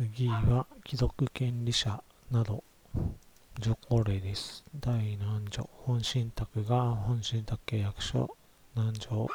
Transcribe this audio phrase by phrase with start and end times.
[0.00, 2.62] 次は、貴族権利者など、
[3.58, 4.64] 条項例です。
[4.78, 8.30] 第何条、本信託が本信託契約書
[8.76, 9.26] 何条、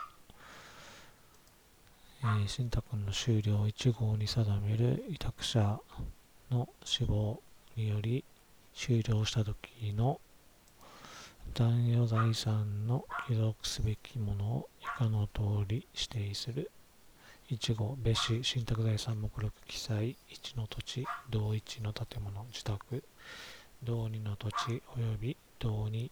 [2.21, 5.81] えー、信託の終了1号に定める委託者
[6.49, 7.41] の死亡
[7.75, 8.23] により
[8.73, 10.21] 終了した時の
[11.55, 16.71] 残余財産の帰属すべきものを以下の通り指定する。
[17.53, 23.03] 1号、別紙、信託財産目録記載、1の土地、同1の建物、自宅、
[23.83, 26.09] 同2の土地及び同2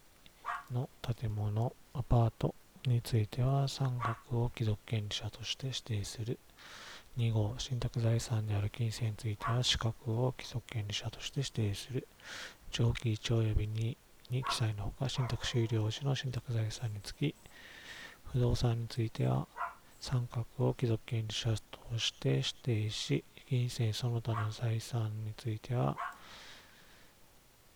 [0.72, 2.54] の建物、アパート
[2.86, 6.38] については、三角を帰属権利者として指定する。
[7.18, 12.08] 2号、信託財産である金銭については、資格を帰属権利者として指定する。
[12.70, 13.98] 長期1及び2
[14.30, 17.34] に記載のほか、信託終了時の信託財産につき、
[18.32, 19.48] 不動産については、
[20.02, 25.96] 三角を貴族権利者として指定し、金銭その他の財産については、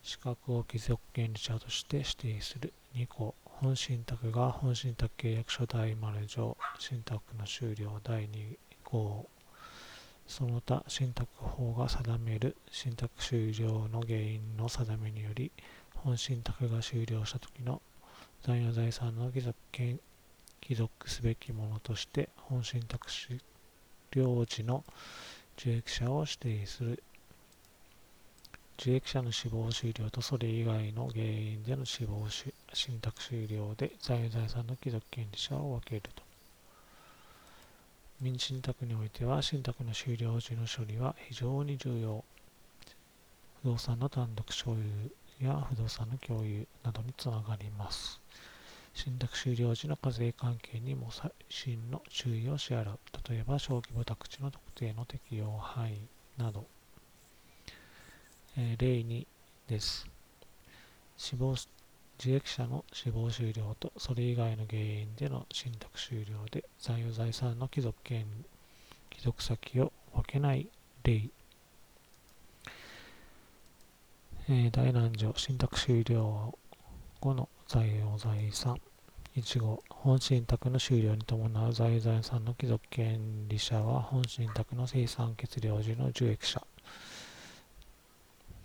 [0.01, 2.73] 資格を貴族権利者として指定する。
[2.95, 9.29] 2項、本信託が本信託契約書第丸上、信託の終了第2項、
[10.25, 12.55] その他信託法が定める。
[12.71, 15.51] 信託終了の原因の定めにより、
[15.97, 17.83] 本信託が終了した時の
[18.41, 19.99] 残余財産の帰属権
[20.67, 23.39] 帰属すべきものとして本信託終
[24.11, 24.83] 了時の
[25.57, 27.03] 受益者を指定する
[28.79, 32.27] 受益者の死亡終了とそれ以外の原因での死亡
[32.73, 36.25] 信託終了で残余財産の帰属権利者を分けると
[38.21, 42.23] 民信託においては信託の終了時の処理は非常に重要。
[43.61, 44.73] 不動産の単独所
[45.41, 48.21] 有や不動産の共有などにつながります。
[48.95, 52.99] 信託終了時の課税関係にも最新の注意を支払う。
[53.29, 56.07] 例えば、小規模宅地の特定の適用範囲
[56.37, 56.65] など。
[58.57, 59.27] えー、例2
[59.67, 60.07] です。
[61.17, 61.55] 死亡、
[62.17, 68.25] 受益者の死亡終了とそれ以外の原因での信託終了で残余財産の帰属権、
[69.09, 70.69] 帰属先を分けない
[71.03, 71.29] 例。
[74.47, 76.57] えー、大難条信託終了
[77.19, 78.79] 後の財用財産。
[79.35, 86.61] 1号本信託の終了に伴う財財産の帰属権利者は本信託の生産決了時の受益者。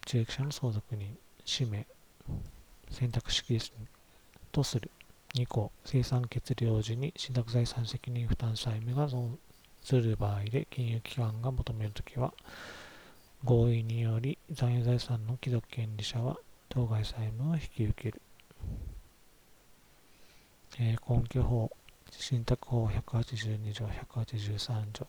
[0.07, 1.17] 受益者の相続人
[1.47, 1.87] 氏名
[2.91, 3.73] 選択式です
[4.53, 4.91] とする。
[5.35, 9.37] 2項生産決了時に信託財産責任負担債務が存
[9.83, 12.35] する場合で金融機関が求めるときは
[13.45, 16.37] 合意により残余財産の帰属権利者は
[16.69, 18.21] 当該債務を引き受ける。
[20.79, 21.71] えー、根拠法、
[22.11, 25.07] 信託法182条、183条、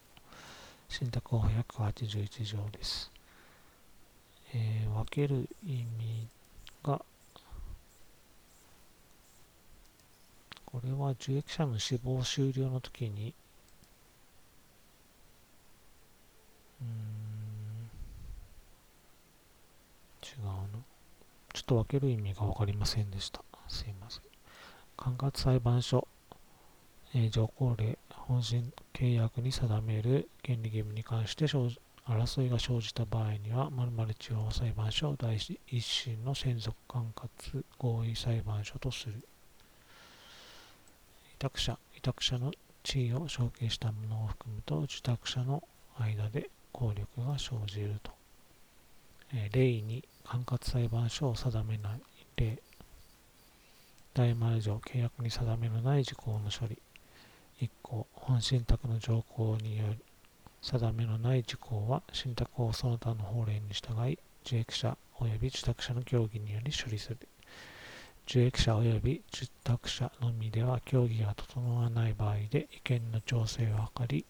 [0.90, 3.12] 信託法181条です。
[4.54, 6.28] えー、分ける意味
[6.84, 7.02] が、
[10.66, 13.34] これは受益者の死亡終了の時に、
[16.82, 17.12] うん
[20.24, 20.84] 違うの
[21.54, 23.44] ちょっと分ける意味が分かりませんでした。
[23.68, 24.31] すいません。
[25.04, 26.08] 管轄裁判所、
[27.16, 39.14] えー、条項例、本審契約に定める権利義務に関して争いが生じた場合には、〇〇地方裁判所を第一審の専属管轄合意裁判所とする。
[41.34, 42.52] 委託者、委託者の
[42.84, 45.64] 地位を承継したものを含むと、受託者の
[45.98, 48.12] 間で効力が生じると。
[49.34, 52.02] え例に管轄裁判所を定めない
[52.36, 52.62] 例
[54.14, 56.78] 大丸上契約に定めのない事項の処理
[57.62, 60.00] 1項本信託の条項による
[60.62, 67.18] 定めのない事項は信託をその他の法令に従い受益者及び受託者の協議により処理する
[68.28, 74.26] 受益者及び受託者のみでは協議が整わない場合で意見の調整を図り、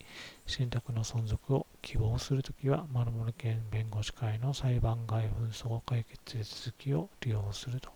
[0.48, 7.92] 信託の存続を希望するときは、〇〇県弁護士会の裁判外紛争解決手続きを利用すると。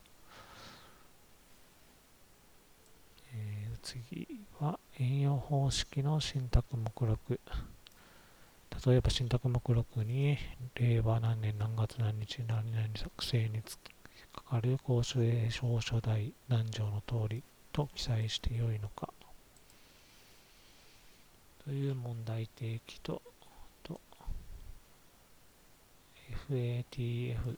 [3.33, 4.27] えー、次
[4.59, 7.39] は、引用方式の信託目録。
[8.87, 10.39] 例えば、信託目録に、
[10.73, 13.91] 令和何年何月何日何々作成につき、
[14.33, 19.13] かかる公衆衛生書代何条の通りと記載してよいのか。
[21.63, 23.21] という問題提起と、
[23.83, 24.01] と。
[26.49, 27.57] FATF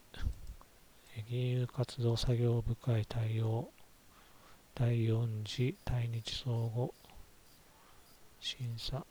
[1.29, 3.69] 義勇活動作業部会対応。
[4.79, 6.91] 第4次対日相互
[8.39, 9.03] 審査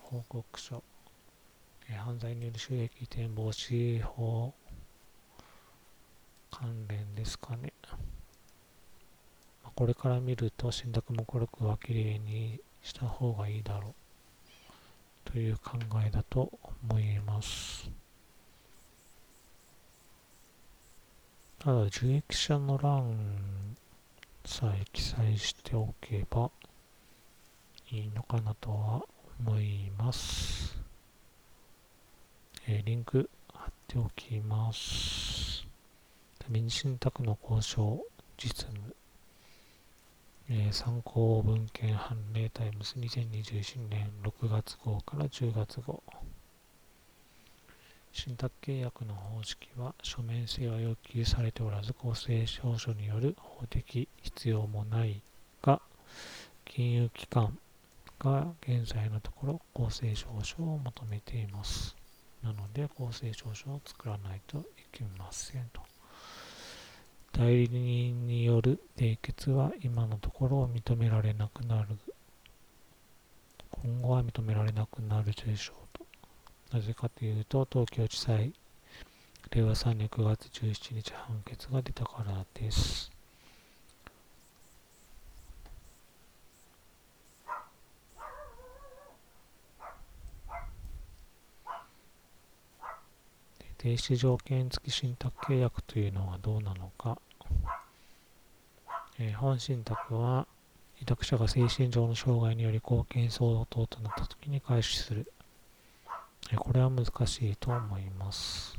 [0.00, 0.82] 報告書
[1.86, 4.52] 犯罪による収益移転防止法
[6.50, 7.72] 関連ですかね。
[9.76, 13.94] これから見ると信託目録はきれいにした方がいいだろ
[15.26, 16.50] うという考えだと
[16.82, 17.88] 思います。
[21.60, 23.76] ただ、受益者の欄
[24.50, 26.50] さえ記載しておけば
[27.90, 29.04] いいのかなとは
[29.38, 30.74] 思います。
[32.66, 35.66] えーリンク貼っておきます。
[36.48, 38.02] 民事信託の交渉
[38.38, 38.96] 実務、
[40.48, 46.02] えー参考文献判例タイムズ2021年6月号から10月号
[48.12, 55.20] 信託契約の方式は書面性は要求されておらず公正証書による法的必要もない
[55.62, 55.80] が
[56.64, 57.58] 金融機関
[58.18, 61.96] が現在のところ公正証書を求めています。
[62.42, 64.62] なので公正証書を作らないとい
[64.92, 65.80] けませんと。
[67.32, 71.88] 代理人による締結は今のところ認められなくなる。
[73.70, 75.87] 今後は認められなくなるでしょう。
[76.72, 78.52] なぜかというと東京地裁
[79.50, 83.10] 令和3年9月17日判決が出たからです。
[93.78, 97.16] 停止条件付き信託契約というのはどうなのか、
[99.18, 100.46] えー本信託は
[101.00, 105.32] 委託者が精神上の障害により貢献相当となったときに開始する、
[106.56, 108.78] これは難しいと思います。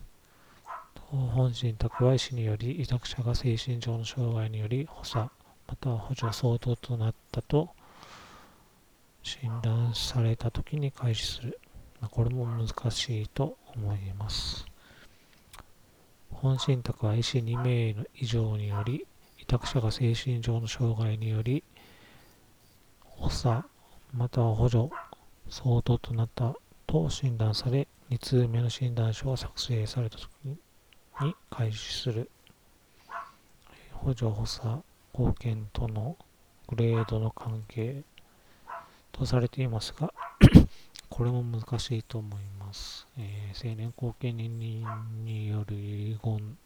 [1.11, 5.31] 当本信託は医師により委託者が精神上の障害により補佐ま
[5.79, 7.69] たは補助相当となったと
[9.23, 11.59] 診断されたときに開始する。
[12.11, 14.65] これも難しいと思います。
[16.31, 19.05] 本信託は医師2名以上により
[19.39, 21.63] 委託者が精神上の障害により
[23.03, 23.65] 補佐
[24.13, 24.89] または補助
[25.49, 26.55] 相当となった
[26.89, 32.31] と診断され2通目の診断書が作成された時に開始する
[33.93, 34.63] 補助補佐
[35.13, 36.17] 貢献との
[36.67, 38.01] グレードの関係
[39.11, 40.11] とされていますが
[41.09, 43.07] これも難しいと思います。
[43.19, 44.59] えー青年後見人
[45.25, 46.57] による遺言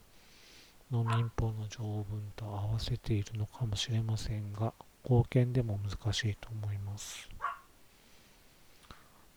[0.90, 4.74] の民法の条文と合わせているのかもしれませんが、
[5.04, 7.30] 後見でも難しいと思います。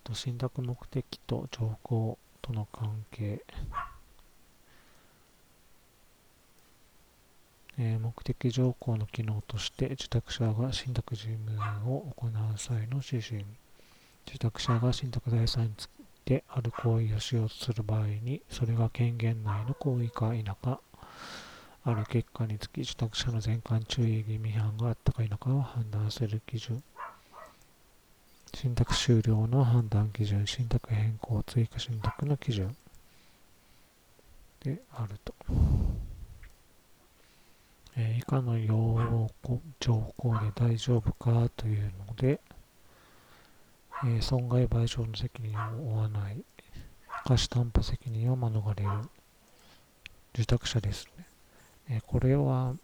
[0.06, 3.43] と信託目的と条項との関係、
[7.76, 13.44] えー目的条項の機能として受託者が信託事務を行う際の指針
[14.29, 15.88] 受託者が信託財産につい
[16.25, 20.81] てある行為をしようとする場合に、それが権限内の行為か否か、
[21.85, 26.82] ある結果につき受託者の全館注意義違反があったか否かを判断する基準。
[28.66, 32.76] 信託終了の判断基準、信託変更、追加信託の基準
[34.58, 35.32] であると。
[37.96, 42.40] えー以下の要項条項で大丈夫かというので、
[44.02, 46.42] えー損害賠償の責任を負わない、
[47.24, 48.88] 貸し担保責任を免れる、
[50.35, 51.26] 受託者ですね。
[51.88, 52.75] えーこれは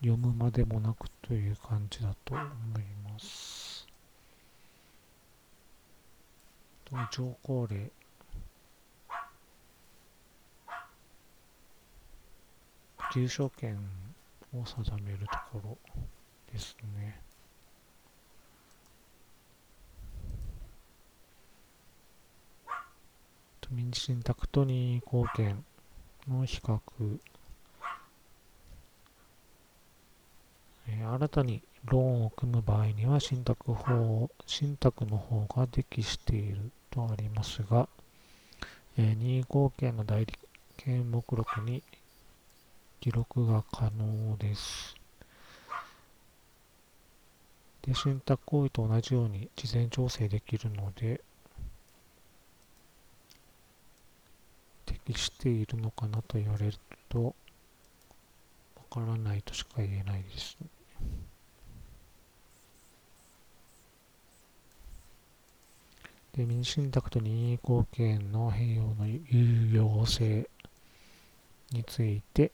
[0.00, 2.42] 読むまでもなくという感じだと思
[2.78, 3.45] います。
[6.86, 7.90] と条項例。
[13.12, 13.78] 住所権
[14.52, 15.78] を定めるところ
[16.52, 17.20] ですね。
[23.70, 25.64] 民事信託と任意貢献
[26.28, 26.80] の比較、
[30.88, 37.88] え新たにローンを組む場合には信託法信託の方が適しているとありますが、
[38.96, 40.32] えー任意貢献の代理
[40.76, 41.82] 権目録に
[43.00, 44.96] 記録が可能です。
[47.82, 51.20] で、信託行為と同じように事前調整できるので、
[54.86, 56.74] 適しているのかなと言われる
[57.08, 57.32] と、わ
[58.90, 60.66] からないとしか言えないですね。
[66.36, 70.48] で、民信託と任意貢献の併用の有用性
[71.72, 72.52] について、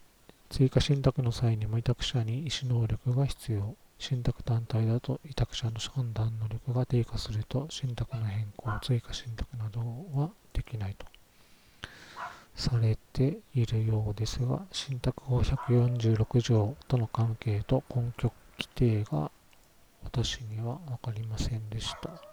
[0.51, 3.75] 追加信託の際にも委託者に意思能力が必要。
[3.99, 9.81] 信託単体だと委託者の判断能力が低下すると、信託の変更、追加信託など
[10.15, 11.07] はできないと
[12.57, 19.31] されているようですが、信託法146条との関係と根拠規定が
[20.05, 22.32] 私には分かりませんでした。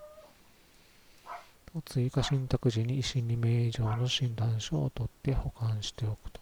[1.85, 6.41] 追加信託時に医師2名以上の診断書を取って保管しておくと。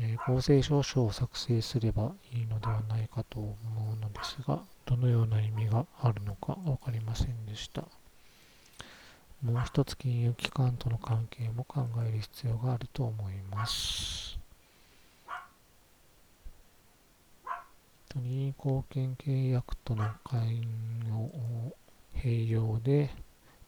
[0.00, 3.56] えー、厚生省書を作成すればいいのではないかと思
[3.92, 7.84] うのですが、どのような意味があるのか分かりませんでした。
[9.42, 14.38] もう一つ金融機関との関係も考える必要があると思います。
[18.14, 20.60] 任意貢献契約との関
[21.08, 21.74] 与
[22.14, 23.10] 併用で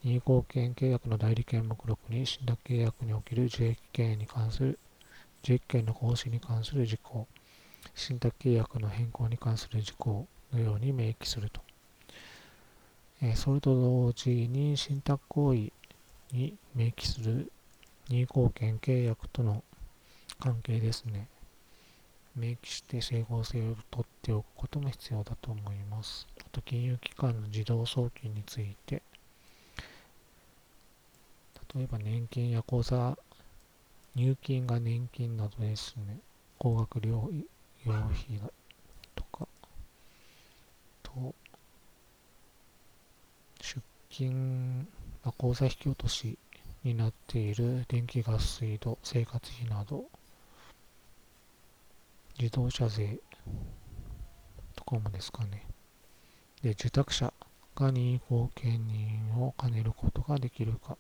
[0.04, 4.78] 任意貢献契約の代理権目録に信託契約における受益権に関する
[5.42, 7.26] 受益権の行使に関する事項
[7.94, 11.62] 信託契約の変更に関する事項のように明記すると、
[13.22, 15.72] えー、それと同時に信託行為
[16.32, 17.50] に明記する
[18.10, 19.64] 任意貢献契約との
[20.38, 21.28] 関係ですね。
[22.36, 26.26] 明記して整合性をとっておくことも必要だと思います。
[26.40, 29.02] あと金融機関の自動送金について
[31.76, 33.18] 例えば年金や口座、
[34.14, 36.20] 入金が年金などですね、
[36.56, 37.28] 高額療
[37.84, 38.40] 養費
[39.16, 39.48] とか、
[41.02, 41.34] と、
[43.60, 44.86] 出金、
[45.36, 46.38] 口座引き落とし
[46.84, 50.04] になっている電気ガス水道、生活費など、
[52.38, 53.18] 自動車税
[54.76, 55.66] とかもですかね。
[56.62, 57.32] で、受託者
[57.74, 60.96] が任意後見人を兼ねることができるか。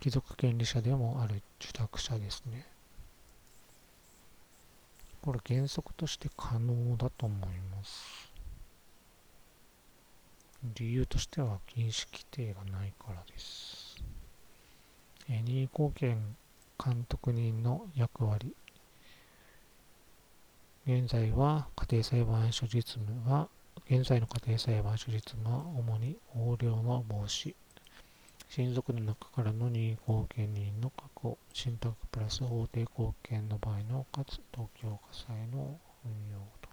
[0.00, 2.66] 貴族権利者でもある受託者ですね。
[5.20, 8.32] これ原則として可能だと思います。
[10.74, 14.02] 理由としては禁止規定がないからです。
[15.28, 16.36] 任意貢献
[16.82, 18.54] 監督人の役割。
[20.86, 23.48] 現在は家庭裁判所実務は、
[23.88, 27.54] 現在の家庭裁判所実務は主に横領の防止、
[28.52, 36.68] 親族の中からの任意後見人の確保、信託プラス法定後見の場合のかつ東京火災の運用と。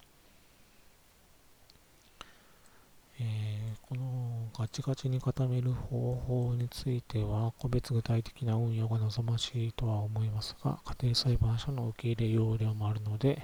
[3.20, 13.44] えー、このガチガチに固める方法については、個別具体的な運用が望ましいとは思いますが、家庭裁判所の受け入れ要領もあるので、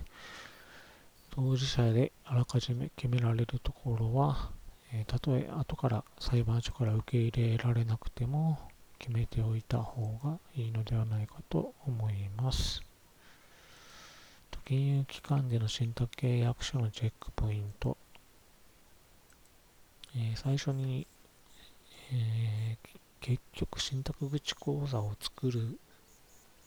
[1.30, 4.50] 当事者であらかじめ決められるところは、
[4.94, 8.60] えたとえ後から裁判所から受け入れられなくても
[9.00, 12.82] 決めておいた方がいいのではないかと思います。
[14.66, 17.98] 金融機関での信託契約書のチェックポイント。
[20.16, 21.06] えー、最初に、
[22.14, 25.80] えー、結局信託口口座を作る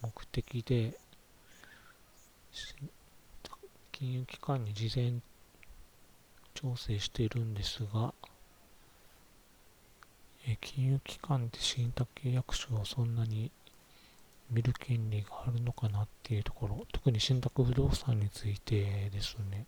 [0.02, 0.98] 目的で
[3.92, 5.20] 金融機関に事前
[6.56, 8.14] 調整しているんですが、
[10.48, 13.50] え金融機関で信託契約書をそんなに
[14.50, 19.66] 見る権利があるのかなっていうところ、特に信託不動産についてですね。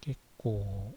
[0.00, 0.94] 結構、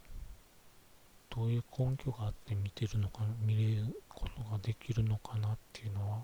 [1.30, 6.18] どういう根拠があって見てるのか、見れることができるのかなっていうのは、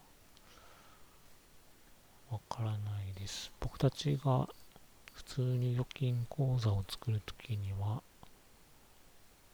[2.32, 2.80] わからない
[3.26, 3.52] です。
[3.60, 4.48] 僕たちが
[5.14, 8.04] 普通に預金口座を作るときには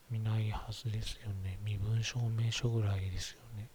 [0.10, 1.58] 見ないはずですよね。
[1.64, 3.68] 身分証明書ぐらいですよね。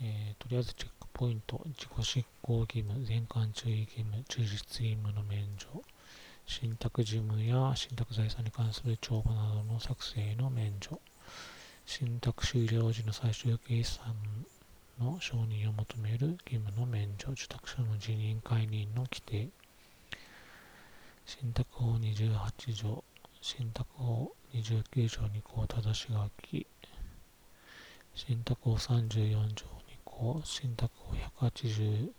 [0.00, 5.68] えー、とりあえずチェックポイント、自己執行義務、全館注意義務、中実義務の免除、
[6.46, 10.98] 信託事務や信託財産に関する帳簿などの作成の免除、
[11.84, 14.16] 信託終了時の最終計算
[15.00, 19.48] の承認を求める義務の免除、受託者の辞任解任の規定、
[21.24, 23.04] 信託法28条、
[23.40, 26.66] 信託法29条2項正し書き、
[28.14, 29.72] 信託法34条2
[30.04, 32.12] 項、信託法181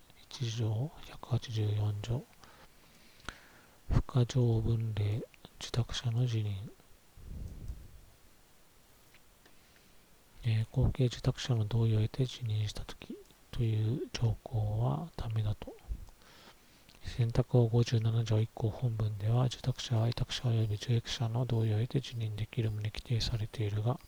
[0.56, 0.90] 条、
[1.20, 2.24] 184条、
[3.88, 5.22] 不可条分例、
[5.60, 6.70] 受託者の辞任、
[10.46, 13.16] えー、後継受託者の同意を得て辞任したとき
[13.50, 15.74] という条項はダメだと。
[17.16, 23.98] 選択法57条1項本文では、受託者は委託者及び受益者の同意を得て辞任できる旨規定されているが、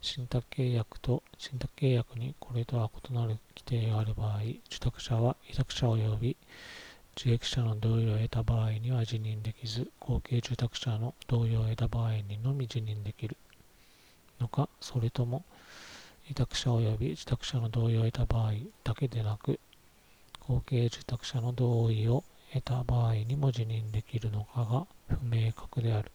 [0.00, 6.36] 信託契約と信託契約にこれとは異なる規定がある場合、受託者は委託者及び
[7.16, 13.36] 受益者の同意を得た場合には辞任できず、後継受託者の同意を得た場合にのみ辞任できる
[14.42, 15.44] のか、それとも、
[16.28, 18.52] 委託者及び受託者の同意を得た場合
[18.84, 19.58] だけでなく、
[20.40, 26.10] 後継受託者の同意を得た場合にも辞任できるのかが不明確である。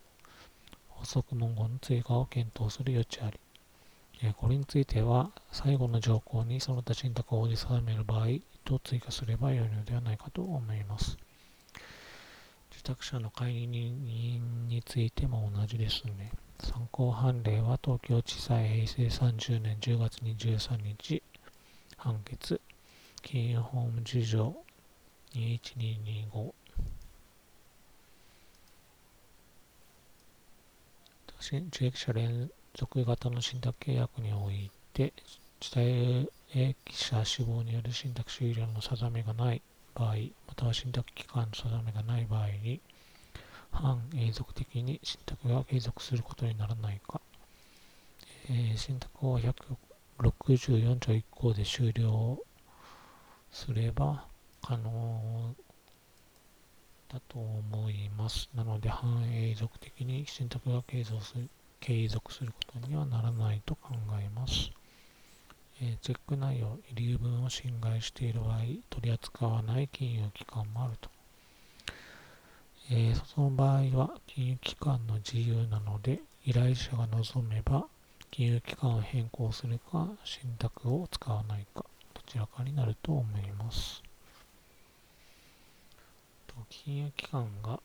[0.89, 3.39] 補足文言の追加を検討する余地あり。
[4.36, 8.27] これについては、最後の条項にその他信託を応じ定める場合
[8.65, 11.17] と追加すればよいのではないかと思います。
[12.72, 14.05] 受託者の解任
[14.67, 16.31] についても同じですね。
[16.59, 21.23] 参考判例は東京地裁平成30年10月23日
[21.97, 22.59] 判決。
[23.21, 24.55] 金融法務事情
[25.33, 26.53] 21225
[31.39, 35.13] 受益者連続型の信託契約において
[35.59, 39.61] 地帯益者死亡による信託終了の定めがない
[39.93, 40.15] 場合
[40.47, 42.79] または信託期間の定めがない場合に
[43.71, 47.21] 半永続的に信託が継続することにならないか、
[48.50, 52.39] えー、信託を164条1項で終了
[53.51, 54.25] すれば
[54.62, 55.55] 可能
[57.09, 58.50] だと思います。
[58.53, 64.71] なので、半永続的に信託が継続する継続することにはならないと考えます。
[65.79, 68.59] えー、チェック内容、遺留分を侵害している場合、
[68.89, 71.09] 取り扱わない金融機関もあると。
[72.89, 77.86] えー、その場合は金融機関の自由なので、依頼者が望めば
[78.32, 84.01] 金融機関を変更するか、信託を使わないか、どちらかになると思います。
[86.70, 87.79] 金融機関が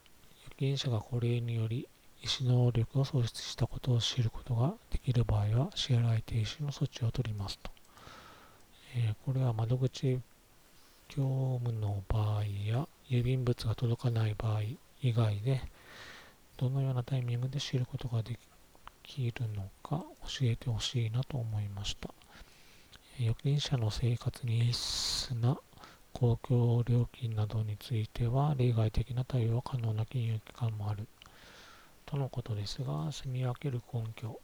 [0.44, 1.87] 預金者がこれにより
[2.23, 7.71] 意思能力を喪失したことを知ることができる場合は支払い停止の措置を取りますと。
[8.97, 10.21] えー、これは窓口
[11.09, 14.62] 業務の場合や郵便物が届かない場合
[15.02, 15.61] 以外で、
[16.56, 18.38] どのようなタイミングで知ることがで
[19.03, 22.09] きるのか教えてほしいなと思いました。
[23.18, 25.59] 預金者の生活に必須な
[26.12, 31.07] 公共料金などについては例外的な対応は可能な金融機関もある
[32.07, 34.38] とのことですが、住み分ける根拠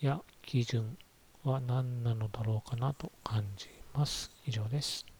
[0.00, 0.96] や基準
[1.44, 4.30] は何なのだろうかなと感じます。
[4.46, 5.11] 以上です。